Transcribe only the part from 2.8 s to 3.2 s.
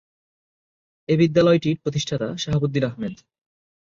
Ahmed.